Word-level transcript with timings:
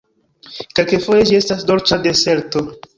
Kelkfoje, 0.79 1.29
ĝi 1.31 1.39
estas 1.43 1.69
dolĉa 1.71 2.03
deserto. 2.11 2.69